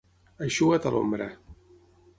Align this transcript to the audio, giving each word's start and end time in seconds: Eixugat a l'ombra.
Eixugat 0.45 0.89
a 0.89 0.95
l'ombra. 0.97 1.31